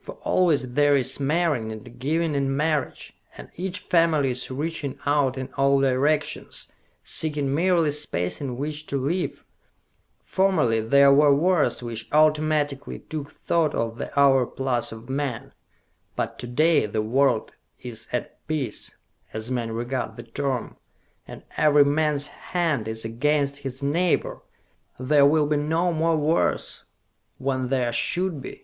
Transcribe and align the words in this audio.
For 0.00 0.12
always 0.22 0.74
there 0.74 0.94
is 0.94 1.18
marrying 1.18 1.72
and 1.72 1.98
giving 1.98 2.36
in 2.36 2.56
marriage, 2.56 3.16
and 3.36 3.50
each 3.56 3.80
family 3.80 4.30
is 4.30 4.48
reaching 4.48 4.96
out 5.06 5.36
in 5.36 5.48
all 5.56 5.80
directions, 5.80 6.68
seeking 7.02 7.52
merely 7.52 7.90
space 7.90 8.40
in 8.40 8.56
which 8.58 8.86
to 8.86 8.96
live. 8.96 9.42
Formerly 10.22 10.80
there 10.82 11.12
were 11.12 11.34
wars 11.34 11.82
which 11.82 12.08
automatically 12.12 13.00
took 13.00 13.32
thought 13.32 13.74
of 13.74 13.98
the 13.98 14.16
overplus 14.16 14.92
of 14.92 15.10
men; 15.10 15.52
but 16.14 16.38
to 16.38 16.46
day 16.46 16.86
the 16.86 17.02
world 17.02 17.50
is 17.82 18.06
at 18.12 18.46
peace, 18.46 18.94
as 19.32 19.50
men 19.50 19.72
regard 19.72 20.14
the 20.16 20.22
term 20.22 20.76
and 21.26 21.42
every 21.56 21.84
man's 21.84 22.28
hand 22.28 22.86
is 22.86 23.04
against 23.04 23.56
his 23.56 23.82
neighbor! 23.82 24.42
There 25.00 25.26
will 25.26 25.48
be 25.48 25.56
no 25.56 25.92
more 25.92 26.16
wars, 26.16 26.84
when 27.38 27.66
there 27.66 27.92
should 27.92 28.40
be! 28.40 28.62